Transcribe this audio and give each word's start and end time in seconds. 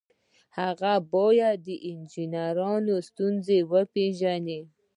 هغه 0.59 0.93
باید 1.13 1.57
د 1.67 1.69
انجنیری 1.91 2.95
ستونزې 3.09 3.59
وپيژني. 3.71 4.59